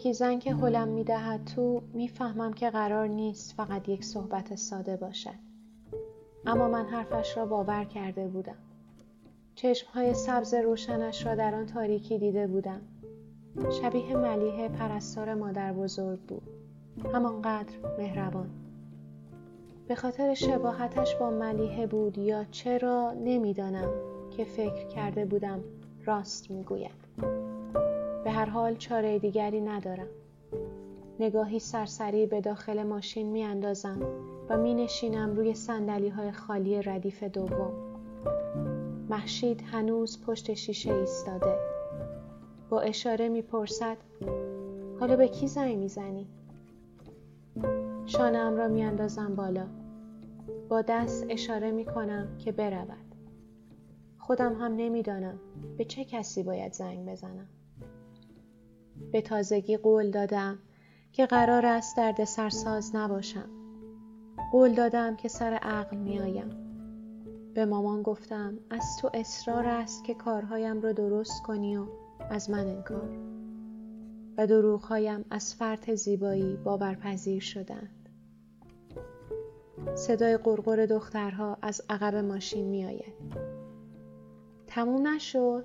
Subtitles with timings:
[0.00, 4.96] یکی زن که حلم می دهد تو می‌فهمم که قرار نیست فقط یک صحبت ساده
[4.96, 5.38] باشد.
[6.46, 8.56] اما من حرفش را باور کرده بودم.
[9.54, 12.80] چشمهای سبز روشنش را در آن تاریکی دیده بودم.
[13.82, 16.48] شبیه ملیه پرستار مادر بزرگ بود.
[17.14, 18.50] همانقدر مهربان.
[19.88, 23.90] به خاطر شباهتش با ملیه بود یا چرا نمی‌دانم
[24.30, 25.60] که فکر کرده بودم
[26.04, 26.99] راست می‌گوید.
[28.24, 30.08] به هر حال چاره دیگری ندارم.
[31.20, 34.02] نگاهی سرسری به داخل ماشین می اندازم
[34.48, 37.72] و می نشینم روی سندلی های خالی ردیف دوم.
[39.10, 41.56] محشید هنوز پشت شیشه ایستاده.
[42.70, 43.96] با اشاره می‌پرسد
[45.00, 46.26] حالا به کی زنگ می‌زنی؟
[48.06, 49.66] شانم را میاندازم بالا.
[50.68, 53.14] با دست اشاره می کنم که برود.
[54.18, 55.40] خودم هم نمی‌دانم
[55.78, 57.48] به چه کسی باید زنگ بزنم.
[59.12, 60.58] به تازگی قول دادم
[61.12, 63.50] که قرار است درد سرساز نباشم.
[64.52, 66.56] قول دادم که سر عقل میآیم.
[67.54, 71.86] به مامان گفتم از تو اصرار است که کارهایم را درست کنی و
[72.30, 73.10] از من انکار.
[74.38, 78.08] و دروغهایم از فرط زیبایی باورپذیر شدند.
[79.94, 83.14] صدای قرقر دخترها از عقب ماشین میآید.
[84.66, 85.64] تموم نشد؟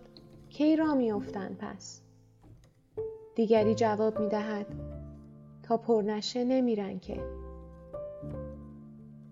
[0.49, 2.04] کی را میافتند پس؟
[3.35, 4.65] دیگری جواب می دهد
[5.63, 7.23] تا پر نشه نمیرن که.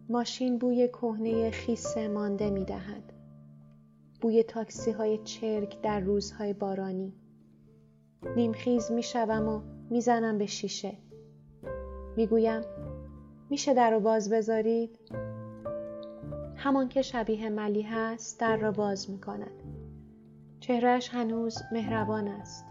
[0.09, 3.13] ماشین بوی کهنه خیسه مانده می دهد
[4.21, 7.13] بوی تاکسی های چرک در روزهای بارانی.
[8.35, 10.97] نیمخیز می شوم و می‌زنم به شیشه.
[12.17, 12.61] می‌گویم
[13.49, 14.99] میشه در رو باز بذارید؟
[16.55, 19.63] همان که شبیه ملی هست در را باز می کند.
[20.59, 22.65] چهرش هنوز مهربان است.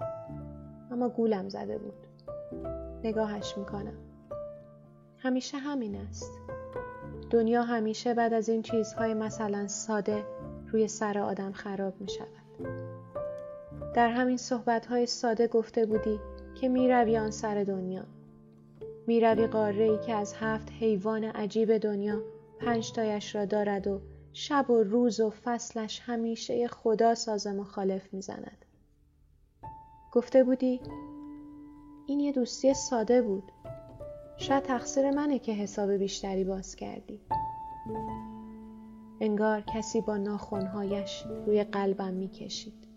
[0.92, 2.06] اما گولم زده بود.
[3.04, 3.98] نگاهش می کنم.
[5.18, 6.32] همیشه همین است.
[7.30, 10.24] دنیا همیشه بعد از این چیزهای مثلا ساده
[10.68, 12.42] روی سر آدم خراب می شود.
[13.94, 16.20] در همین صحبتهای ساده گفته بودی
[16.54, 18.04] که می روی آن سر دنیا.
[19.06, 22.22] می روی قاره ای که از هفت حیوان عجیب دنیا
[22.58, 24.00] پنج تایش را دارد و
[24.32, 28.61] شب و روز و فصلش همیشه خدا ساز مخالف می‌زند.
[30.12, 30.80] گفته بودی
[32.06, 33.52] این یه دوستی ساده بود.
[34.36, 37.20] شاید تقصیر منه که حساب بیشتری باز کردی.
[39.20, 42.88] انگار کسی با ناخونهایش روی قلبم می‌کشید.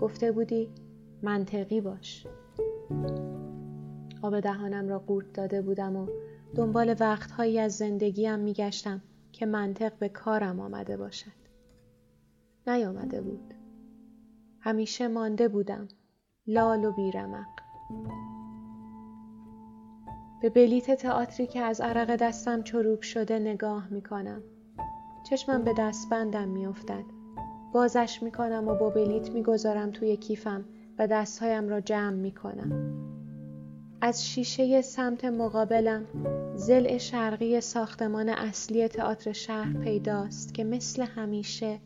[0.00, 0.70] گفته بودی
[1.22, 2.26] منطقی باش.
[4.22, 6.06] آب دهانم را قورت داده بودم و
[6.54, 9.02] دنبال وقتهایی از زندگیم میگشتم
[9.32, 11.36] که منطق به کارم آمده باشد.
[12.66, 13.55] نیامده بود.
[14.66, 15.88] همیشه مانده بودم.
[16.46, 17.46] لال و بیرمق.
[20.42, 24.42] به بلیت تئاتری که از عرق دستم چروک شده نگاه می کنم.
[25.30, 27.04] چشمم به دستبندم میافتد
[27.72, 30.64] بازش می‌کنم و با بلیت می‌گذارم توی کیفم
[30.98, 32.72] و دستهایم را جمع می‌کنم
[34.00, 36.06] از شیشه سمت مقابلم
[36.54, 41.80] زل شرقی ساختمان اصلی تئاتر شهر پیداست که مثل همیشه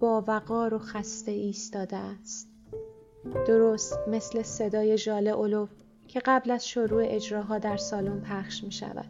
[0.00, 2.48] با وقار و خسته ایستاده است
[3.46, 5.66] درست مثل صدای ژاله اولو
[6.08, 9.08] که قبل از شروع اجراها در سالن پخش می شود.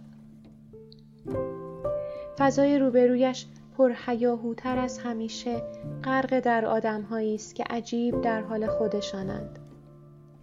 [2.39, 3.47] فضای روبرویش
[3.79, 5.63] پرهیاهوتر از همیشه
[6.05, 9.59] غرق در آدمهایی است که عجیب در حال خودشانند.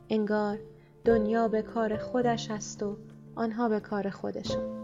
[0.09, 0.59] انگار
[1.05, 2.97] دنیا به کار خودش است و
[3.35, 4.77] آنها به کار خودشان.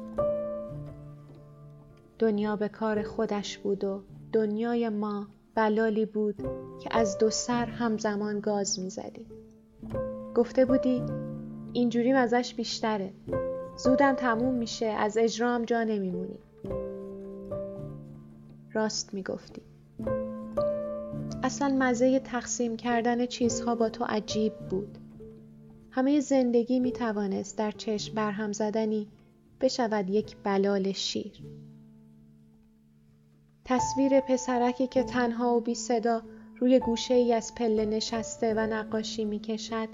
[2.19, 6.35] دنیا به کار خودش بود و دنیای ما بلالی بود
[6.79, 9.25] که از دو سر همزمان گاز می‌زدیم.
[10.35, 11.03] گفته بودی
[11.73, 13.13] اینجوریم ازش بیشتره.
[13.77, 16.39] زودم تموم میشه از اجرام جا نمیمونی.
[18.73, 19.61] راست می‌گفتی.
[21.43, 24.97] اصلا مزه تقسیم کردن چیزها با تو عجیب بود.
[25.91, 29.07] همه زندگی می توانست در چشم برهم زدنی
[29.61, 31.43] بشود یک بلال شیر.
[33.65, 36.21] تصویر پسرکی که تنها و بی صدا
[36.59, 39.87] روی گوشه ای از پله نشسته و نقاشی می کشد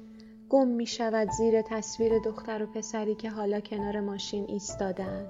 [0.49, 5.27] گم می شود زیر تصویر دختر و پسری که حالا کنار ماشین ایستادند.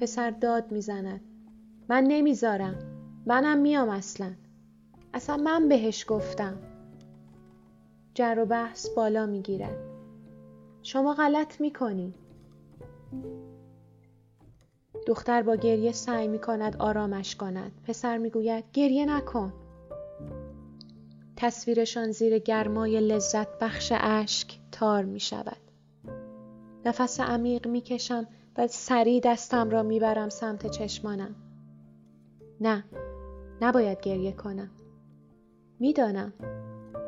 [0.00, 1.20] پسر داد می‌زند.
[1.88, 2.78] من نمی‌ذارم.
[3.26, 4.32] منم میام اصلا.
[5.14, 6.58] اصلا من بهش گفتم.
[8.14, 9.76] جر و بحث بالا می‌گیرد.
[10.82, 12.14] شما غلط می‌کنی.
[15.06, 17.72] دختر با گریه سعی می کند آرامش کند.
[17.84, 19.52] پسر می‌گوید گریه نکن.
[21.36, 25.56] تصویرشان زیر گرمای لذت بخش اشک تار می شود.
[26.84, 28.26] نفس عمیق می کشم
[28.58, 31.34] و سریع دستم را می برم سمت چشمانم.
[32.60, 32.84] نه،
[33.60, 34.70] نباید گریه کنم.
[35.80, 36.32] می‌دانم.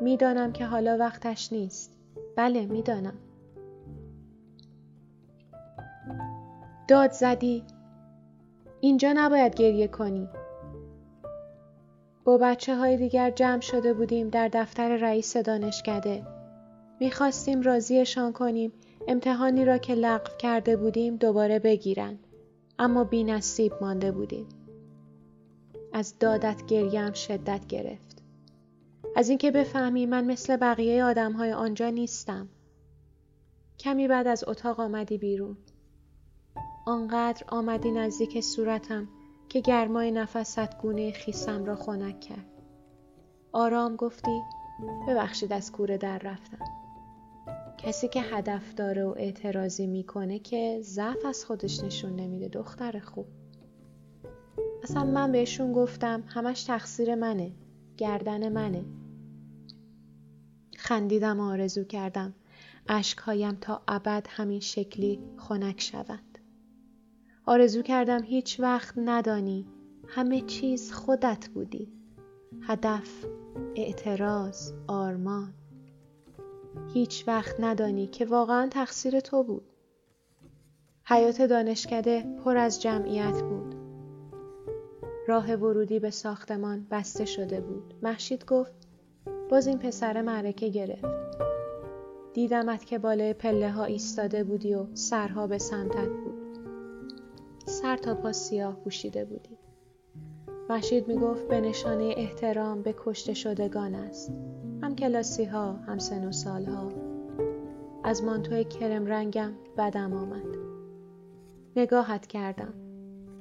[0.01, 1.95] می‌دانم که حالا وقتش نیست.
[2.35, 3.13] بله می‌دانم.
[6.87, 7.63] داد زدی.
[8.81, 10.29] اینجا نباید گریه کنی.
[12.23, 16.23] با بچه های دیگر جمع شده بودیم در دفتر رئیس دانشکده.
[16.99, 18.71] می‌خواستیم راضیشان کنیم
[19.07, 22.19] امتحانی را که لغو کرده بودیم دوباره بگیرند.
[22.79, 24.45] اما بی نصیب مانده بودیم.
[25.93, 28.21] از دادت گریم شدت گرفت.
[29.15, 32.49] از اینکه بفهمی من مثل بقیه آدم های آنجا نیستم.
[33.79, 35.57] کمی بعد از اتاق آمدی بیرون.
[36.87, 39.07] آنقدر آمدی نزدیک صورتم
[39.49, 42.45] که گرمای نفست گونه خیسم را خنک کرد.
[43.51, 44.41] آرام گفتی
[45.07, 46.65] ببخشید از کوره در رفتم.
[47.77, 53.25] کسی که هدف داره و اعتراضی می‌کنه که ضعف از خودش نشون نمیده دختر خوب.
[54.83, 57.51] اصلا من بهشون گفتم همش تقصیر منه.
[57.97, 58.85] گردن منه.
[60.77, 62.33] خندیدم و آرزو کردم.
[62.87, 66.24] اشکهایم تا ابد همین شکلی خنک شوند.
[67.47, 69.65] آرزو کردم هیچ وقت ندانی.
[70.07, 71.91] همه چیز خودت بودی.
[72.61, 73.25] هدف
[73.75, 75.53] اعتراض آرمان.
[76.93, 79.65] هیچ وقت ندانی که واقعا تقصیر تو بود.
[81.05, 83.75] حیات دانشکده پر از جمعیت بود.
[85.27, 87.93] راه ورودی به ساختمان بسته شده بود.
[88.03, 88.73] محشید گفت
[89.49, 91.05] باز این پسر معرکه گرفت.
[92.33, 96.44] دیدمت که بالای پله ها ایستاده بودی و سرها به سمتت بود.
[97.85, 99.57] سر تا پا سیاه پوشیده بودی.
[100.69, 104.33] مشید می گفت به نشانه احترام به کشته شدگان است.
[104.81, 106.91] هم کلاسی ها هم سن و سال ها.
[108.03, 110.57] از مانتوی کرم رنگم بدم آمد.
[111.75, 112.73] نگاهت کردم.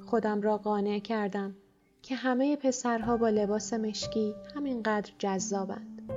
[0.06, 1.54] خودم را قانع کردم
[2.02, 6.12] که همه پسرها با لباس مشکی همینقدر جذابند.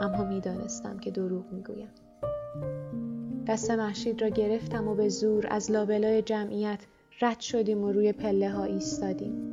[0.00, 1.90] اما می‌دانستم که دروغ می‌گویم.
[3.46, 6.78] دست محشید را گرفتم و به زور از لابلای جمعیت
[7.20, 9.50] رد شدیم و روی پله ها ایستادیم.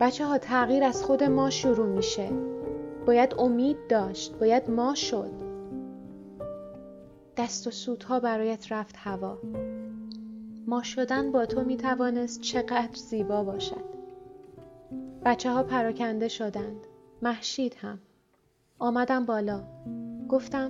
[0.00, 2.30] بچه ها تغییر از خود ما شروع میشه.
[3.06, 4.38] باید امید داشت.
[4.38, 5.30] باید ما شد.
[7.36, 9.38] دست و سودها برایت رفت هوا.
[10.66, 13.84] ما شدن با تو می‌توانست چقدر زیبا باشد.
[15.24, 16.86] بچه ها پراکنده شدند.
[17.22, 17.98] محشید هم.
[18.78, 19.64] آمدم بالا.
[20.28, 20.68] گفتم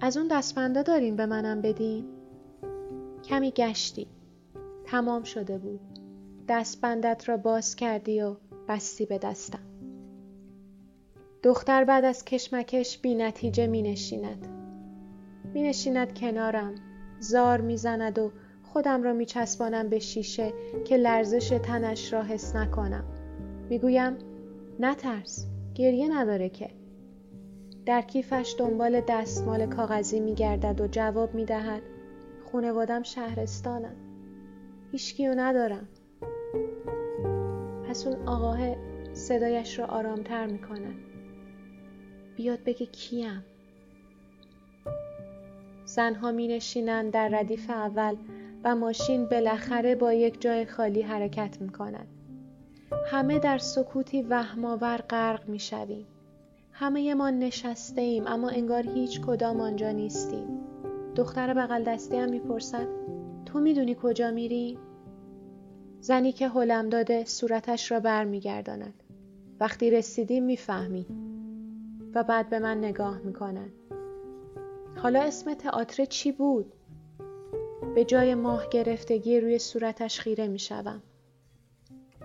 [0.00, 2.04] از اون دستبنده داریم به منم بدین؟
[3.30, 4.06] کمی گشتی.
[4.84, 5.80] تمام شده بود.
[6.48, 8.36] دستبندت را باز کردی و
[8.68, 9.58] بستی به دستم.
[11.42, 14.46] دختر بعد از کشمکش بی نتیجه می نشیند.
[15.54, 16.74] می نشیند کنارم.
[17.20, 18.32] زار می زند و
[18.62, 20.52] خودم را میچسبانم به شیشه
[20.84, 23.04] که لرزش تنش را حس نکنم
[23.68, 24.16] می‌گویم
[24.80, 26.70] نترس گریه نداره که
[27.86, 31.82] در کیفش دنبال دستمال کاغذی میگردد و جواب می‌دهد
[32.52, 33.96] خونوادم شهرستانم
[34.92, 35.88] هیچکیو ندارم
[37.88, 38.76] پس اون آقاه
[39.12, 40.94] صدایش را آرامتر می‌کند
[42.36, 43.44] بیاد بگه کیم
[45.84, 48.16] زنها می نشینند در ردیف اول
[48.64, 52.06] و ماشین بالاخره با یک جای خالی حرکت می کند.
[53.06, 56.06] همه در سکوتی وهماور غرق می شویم.
[56.72, 60.69] همه ما نشسته ایم اما انگار هیچ کدام آنجا نیستیم.
[61.20, 62.88] دختر بغل دستی هم می‌پرسد
[63.46, 64.78] تو می‌دونی کجا میری؟
[66.00, 69.02] زنی که حلم داده صورتش را برمیگرداند.
[69.60, 71.06] وقتی رسیدیم می‌فهمی
[72.14, 73.72] و بعد به من نگاه می‌کند.
[74.96, 76.72] حالا اسم تئاتر چی بود؟
[77.94, 81.02] به جای ماه گرفتگی روی صورتش خیره می شوم.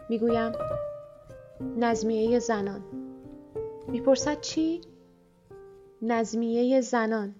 [0.09, 0.51] می گویم
[1.77, 2.83] نظمیه زنان.
[3.87, 4.81] می‌پرسد چی؟
[6.01, 7.35] نظمیه زنان.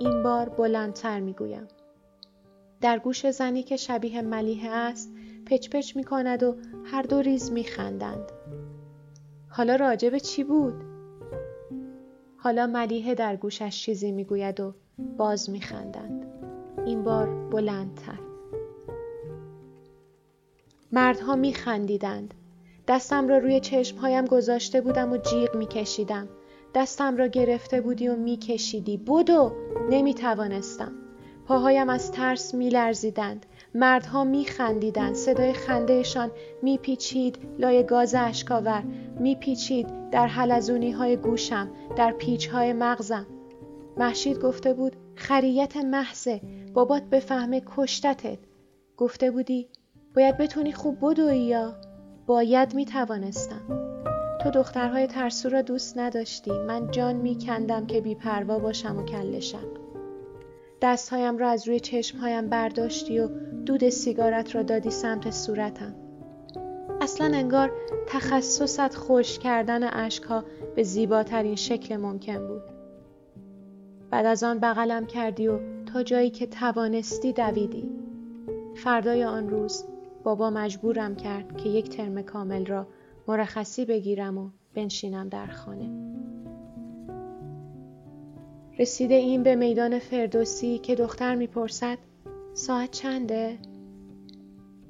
[0.00, 1.68] این بار بلندتر می گویم.
[2.80, 5.12] در گوش زنی که شبیه ملیحه است
[5.46, 8.32] پچ می کند و هر دو ریز می خندند.
[9.48, 10.74] حالا راجب چی بود؟
[12.36, 14.74] حالا ملیحه در گوشش چیزی می‌گوید و
[15.16, 16.26] باز میخندند
[16.86, 18.18] این بار بلندتر
[20.92, 22.34] مردها میخندیدند
[22.88, 26.28] دستم را روی چشمهایم گذاشته بودم و جیغ میکشیدم
[26.74, 28.96] دستم را گرفته بودی و میکشیدی.
[28.96, 29.52] بدو
[29.90, 30.92] نمی‌توانستم.
[31.46, 33.46] پاهایم از ترس میلرزیدند.
[33.74, 35.14] مردها میخندیدند.
[35.14, 36.30] صدای خندهشان
[36.62, 37.38] میپیچید.
[37.58, 38.82] لای گاز اشکاور
[39.20, 43.26] میپیچید در حلزونی های گوشم در پیچ های مغزم.
[43.96, 46.40] محشید گفته بود خریت محضه.
[46.74, 48.38] بابات بفهمه کشتتت.
[48.96, 49.68] گفته بودی
[50.16, 51.74] باید بتونی خوب بدوی یا؟
[52.26, 53.93] باید می‌توانستم.
[54.44, 56.50] تو دخترهای ترسو را دوست نداشتی.
[56.50, 59.64] من جان میکندم که بیپروا باشم و کلشم
[60.82, 63.28] دستهایم را از روی چشمهایم برداشتی و
[63.66, 65.94] دود سیگارت را دادی سمت صورتم.
[67.00, 67.72] اصلا انگار
[68.06, 70.44] تخصصت خوش کردن اشکها
[70.76, 72.62] به زیباترین شکل ممکن بود.
[74.10, 77.90] بعد از آن بغلم کردی و تا جایی که توانستی دویدی.
[78.74, 79.84] فردای آن روز
[80.24, 82.86] بابا مجبورم کرد که یک ترم کامل را
[83.28, 85.90] مرخصی بگیرم و بنشینم در خانه
[88.78, 91.98] رسیده این به میدان فردوسی که دختر می‌پرسد
[92.54, 93.58] ساعت چنده؟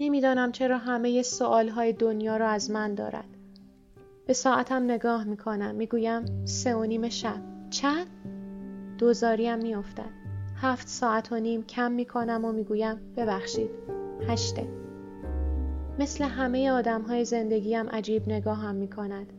[0.00, 3.28] نمی‌دانم چرا همه سوال های دنیا را از من دارد.
[4.26, 7.40] به ساعتم نگاه می‌کنم می‌گویم سه و نیم شب.
[7.70, 8.06] چند؟
[8.98, 10.10] دوزاریم میافتد.
[10.56, 13.70] هفت ساعت و نیم کم می‌کنم و می‌گویم ببخشید.
[14.28, 14.83] هشته.
[15.98, 19.32] مثل همه آدم های زندگیم عجیب نگاهم می‌کند.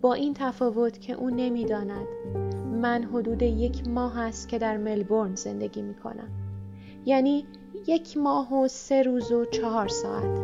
[0.00, 2.06] با این تفاوت که او نمی‌داند
[2.82, 6.28] من حدود یک ماه است که در ملبورن زندگی می کنم.
[7.06, 7.46] یعنی
[7.86, 10.40] یک ماه و سه روز و چهار ساعت.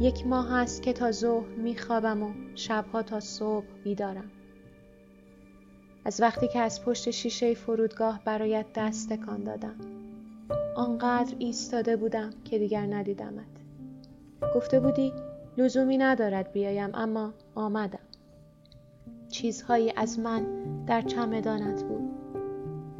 [0.00, 4.30] یک ماه است که تا ظهر می خوابم و شبها تا صبح بیدارم.
[6.04, 9.76] از وقتی که از پشت شیشه فرودگاه برایت دست تکان دادم.
[10.76, 13.53] آنقدر ایستاده بودم که دیگر ندیدمت.
[14.54, 15.12] گفته بودی
[15.56, 17.98] لزومی ندارد بیایم اما آمدم.
[19.28, 20.46] چیزهایی از من
[20.86, 22.14] در چمدانت بود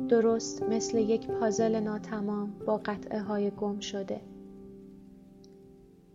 [0.08, 4.20] درست مثل یک پازل ناتمام با قطعه های گم شده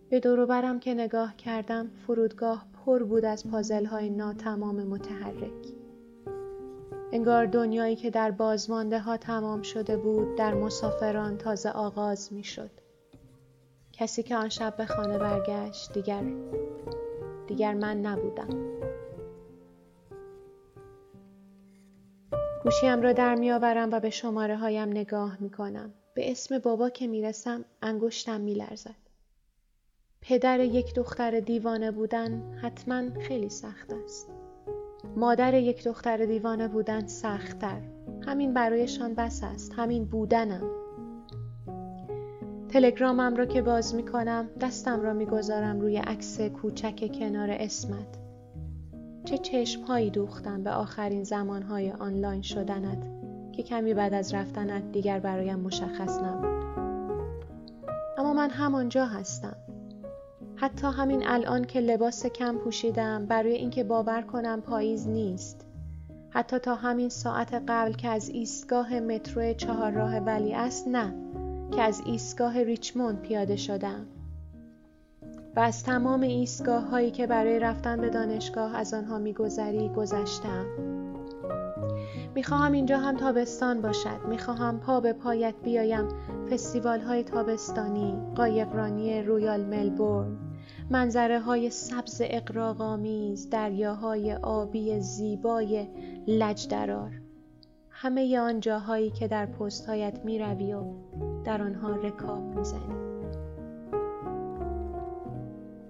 [0.10, 5.74] به دوروبرم که نگاه کردم فرودگاه پر بود از پازل های ناتمام متحرک
[7.12, 12.72] انگار دنیایی که در بازمانده ها تمام شده بود در مسافران تازه آغاز می شد.
[14.00, 16.24] کسی که آن شب به خانه برگشت دیگر
[17.48, 18.48] دیگر من نبودم.
[22.64, 25.94] گوشیم را در میآورم و به شماره هایم نگاه می کنم.
[26.14, 28.96] به اسم بابا که می‌رسم انگشتم میلرزد.
[30.22, 34.30] پدر یک دختر دیوانه بودن حتما خیلی سخت است.
[35.16, 37.82] مادر یک دختر دیوانه بودن سختتر.
[38.28, 39.74] همین برایشان بس است.
[39.78, 40.89] همین بودنم.
[42.70, 48.18] تلگرامم را که باز می کنم دستم را می‌گذارم روی عکس کوچک کنار اسمت.
[49.26, 52.98] چه چشمهایی دوختم به آخرین زمانهای آنلاین شدنت
[53.52, 56.64] که کمی بعد از رفتنت دیگر برایم مشخص نبود.
[58.18, 59.56] اما من همانجا هستم.
[60.56, 65.66] حتی همین الان که لباس کم پوشیدم برای اینکه باور کنم پاییز نیست.
[66.30, 71.29] حتی تا همین ساعت قبل که از ایستگاه مترو چهارراه ولی است نه.
[71.72, 74.06] که از ایستگاه ریچموند پیاده شدم
[75.56, 80.66] و از تمام ایستگاه هایی که برای رفتن به دانشگاه از آنها میگذری گذشتم.
[82.36, 84.26] می‌خواهم اینجا هم تابستان باشد.
[84.30, 86.08] می‌خواهم پا به پایت بیایم.
[86.52, 90.38] فستیوال های تابستانی قایقرانی رویال ملبورن
[90.90, 95.88] منظره های سبز اقراغامیز دریاهای آبی زیبای
[96.28, 97.12] لجدرار.
[98.02, 100.84] همه آن جاهایی که در پستهایت می روی و
[101.44, 102.96] در آنها رکاب می‌زنی.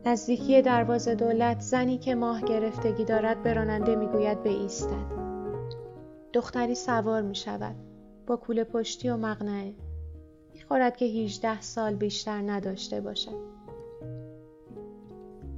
[0.06, 5.20] نزدیکی دروازه دولت زنی که ماه گرفتگی دارد به راننده می‌گوید ایستد.
[6.34, 7.76] دختری سوار می شود
[8.28, 9.74] با کوله پشتی و مغنعه
[10.68, 13.40] خورد که 18 سال بیشتر نداشته باشد.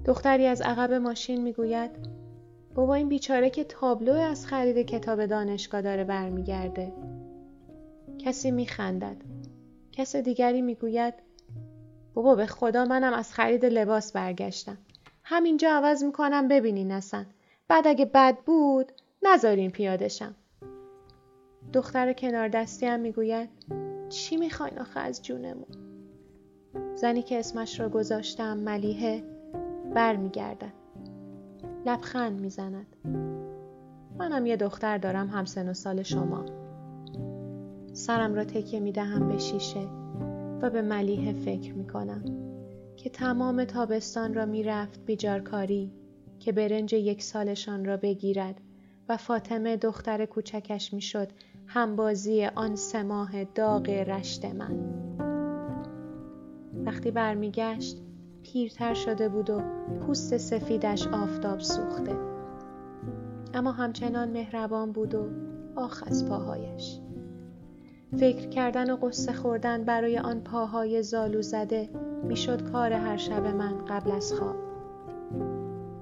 [0.05, 1.91] دختری از عقب ماشین می‌گوید
[2.75, 6.93] بابا این بیچاره که تابلو از خرید کتاب دانشگاه داره برمیگرده.
[8.19, 9.17] کسی میخندد.
[9.91, 11.13] کس دیگری می‌گوید
[12.13, 14.77] بابا به خدا منم از خرید لباس برگشتم.
[15.23, 17.25] همینجا عوض می‌کنم ببینین اصلا.
[17.67, 18.91] بعد اگه بد بود
[19.23, 20.35] نذارین پیادشم
[21.73, 23.49] دختر کنار دستی هم می‌گوید
[24.09, 25.67] چی می‌خواین آخه از جونمون؟
[26.95, 29.23] زنی که اسمش را گذاشتم ملیحه
[29.93, 30.80] برمیگردد.
[31.85, 32.95] لبخند می‌زند.
[34.17, 36.45] منم یه دختر دارم همسن و سال شما.
[37.93, 39.87] سرم را تکیه می‌دهم به شیشه
[40.61, 42.23] و به ملیحه فکر می‌کنم
[42.97, 45.91] که تمام تابستان را می‌رفت بیجارکاری
[46.39, 48.61] که برنج یک سالشان را بگیرد
[49.09, 51.27] و فاطمه دختر کوچکش می‌شد
[51.67, 54.79] همبازی آن سه ماه داغ رشت من.
[56.85, 58.01] وقتی برمیگشت
[58.43, 59.61] پیرتر شده بود و
[59.99, 62.15] پوست سفیدش آفتاب سوخته.
[63.53, 65.27] اما همچنان مهربان بود و
[65.75, 66.99] آخ از پاهایش.
[68.17, 71.89] فکر کردن و قصه خوردن برای آن پاهای زالو زده
[72.23, 74.55] می‌شد کار هر شب من قبل از خواب.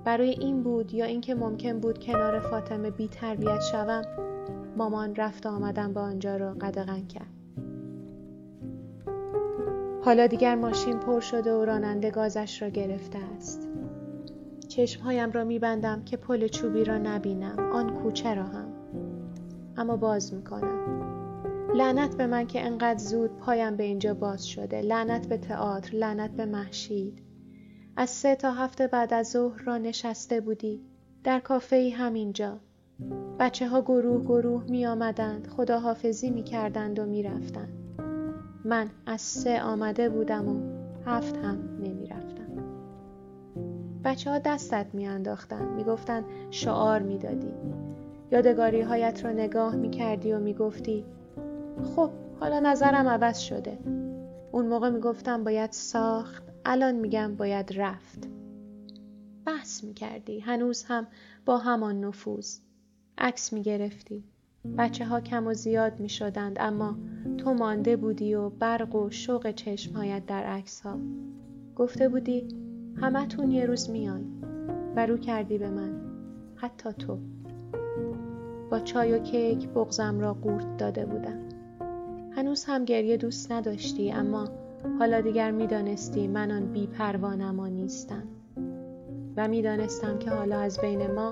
[0.04, 4.02] برای این بود یا اینکه ممکن بود کنار فاطمه بی تربیت شوم
[4.78, 7.39] مامان رفت آمدن با آنجا را قدغن کرد.
[10.10, 13.68] حالا دیگر ماشین پر شده و راننده گازش را گرفته است.
[14.68, 17.60] چشمهایم را میبندم که پل چوبی را نبینم.
[17.74, 18.74] آن کوچه را هم.
[19.78, 20.80] اما باز می‌کنم.
[21.76, 24.82] لعنت به من که انقدر زود پایم به اینجا باز شده.
[24.82, 27.24] لعنت به تئاتر لعنت به محشید.
[27.96, 30.82] از سه تا هفته بعد از ظهر را نشسته بودی.
[31.24, 32.60] در کافه ای همینجا.
[33.40, 37.79] بچه ها گروه گروه می آمدند خداحافظی می کردند و می رفتند.
[38.66, 40.62] من از سه آمده بودم و
[41.06, 42.50] هفت هم نمی رفتم.
[44.04, 47.54] بچه ها دستت می انداختن می گفتن شعار می دادی.
[48.32, 51.06] یادگاری هایت را نگاه می کردی و می گفتی
[51.96, 53.80] خب حالا نظرم عوض شده.
[54.52, 58.28] اون موقع می گفتم باید ساخت الان میگم باید رفت.
[59.46, 61.08] بحث می کردی هنوز هم
[61.46, 62.60] با همان نفوذ.
[63.18, 64.24] عکس می گرفتی.
[64.78, 66.96] بچه ها کم و زیاد می شدند اما
[67.38, 70.98] تو مانده بودی و برق و شوق چشمهایت در عکس ها.
[71.76, 72.48] گفته بودی
[73.02, 74.26] همتون یه روز میان
[74.96, 76.02] و رو کردی به من
[76.56, 77.18] حتی تو.
[78.72, 81.40] با چای و کیک بغزم را قورت داده بودم.
[82.32, 84.48] هنوز هم گریه دوست نداشتی اما
[85.00, 88.24] حالا دیگر می‌دانستی من آن بی پروانما نیستم.
[89.40, 91.32] و می‌دانستم که حالا از بین ما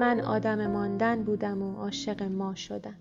[0.00, 2.94] من آدم ماندن بودم و عاشق ما شدم.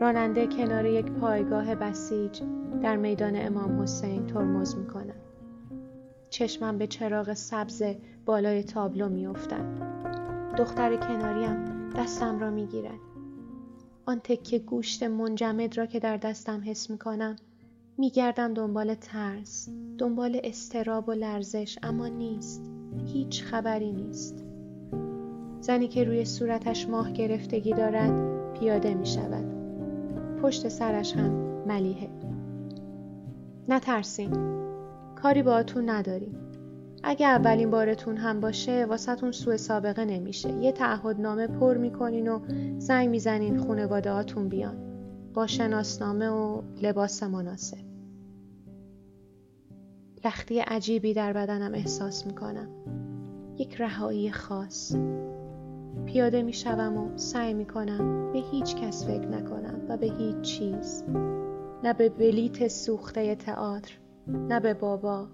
[0.00, 2.42] راننده کنار یک پایگاه بسیج
[2.82, 5.14] در میدان امام حسین ترمز می‌کنم
[6.30, 7.82] چشمم به چراغ سبز
[8.26, 9.64] بالای تابلو میافتد.
[10.58, 11.64] دختر کناریم
[11.96, 13.00] دستم را می‌گیرد.
[14.06, 17.36] آن تکه گوشت منجمد را که در دستم حس می‌کنم
[17.98, 22.70] میگردم دنبال ترس دنبال استراب و لرزش اما نیست.
[23.06, 24.44] هیچ خبری نیست.
[25.60, 28.12] زنی که روی صورتش ماه گرفتگی دارد
[28.52, 29.44] پیاده می شود
[30.42, 31.30] پشت سرش هم
[31.66, 32.08] ملیحه.
[33.68, 34.30] نترسین.
[35.14, 36.36] کاری باهاتون نداریم
[37.02, 40.52] اگه اولین بارتون هم باشه واسهتون سوء سابقه نمیشه.
[40.52, 42.40] یه تعهدنامه پر می‌کنین و
[42.78, 44.93] زنگ می‌زنین خونواده هاتون بیان.
[45.34, 47.78] با شناسنامه و لباس مناسب.
[50.24, 52.68] لختی عجیبی در بدنم احساس می‌کنم.
[53.58, 54.96] یک رهایی خاص.
[56.06, 60.40] پیاده می شوم و سعی می کنم به هیچ کس فکر نکنم و به هیچ
[60.40, 61.04] چیز.
[61.84, 65.28] نه به بلیت سوخته تئاتر نه به بابا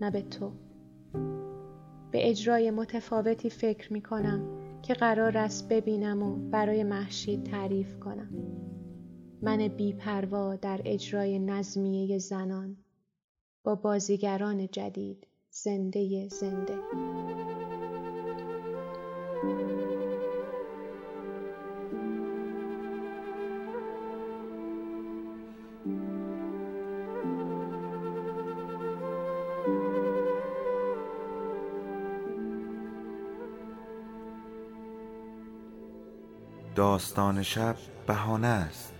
[0.00, 0.52] نه به تو.
[2.10, 4.40] به اجرای متفاوتی فکر می کنم
[4.82, 8.28] که قرار است ببینم و برای محشید تعریف کنم.
[9.42, 12.76] من بیپروا در اجرای نظمیه زنان.
[13.64, 16.78] با بازیگران جدید زنده زنده.
[36.74, 37.76] داستان شب
[38.06, 38.99] بهانه است.